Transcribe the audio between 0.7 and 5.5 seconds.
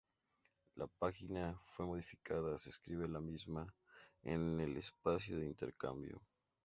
la página fue modificada, se escribe la misma en el espacio de